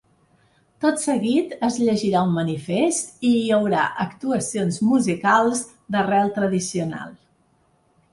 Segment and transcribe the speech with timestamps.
[0.83, 5.63] Tot seguit es llegirà un manifest i hi haurà actuacions musicals
[5.97, 7.13] d’arrel tradicional.